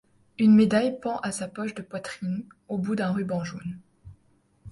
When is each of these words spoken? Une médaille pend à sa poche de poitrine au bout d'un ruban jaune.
Une 0.39 0.55
médaille 0.55 0.99
pend 0.99 1.17
à 1.19 1.31
sa 1.31 1.47
poche 1.47 1.75
de 1.75 1.83
poitrine 1.83 2.43
au 2.69 2.79
bout 2.79 2.95
d'un 2.95 3.11
ruban 3.11 3.43
jaune. 3.43 3.77